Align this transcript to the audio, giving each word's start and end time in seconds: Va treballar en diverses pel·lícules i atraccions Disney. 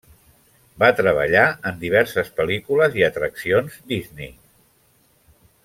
Va 0.83 0.87
treballar 0.99 1.43
en 1.71 1.77
diverses 1.83 2.31
pel·lícules 2.39 2.97
i 3.01 3.07
atraccions 3.09 3.77
Disney. 3.93 4.33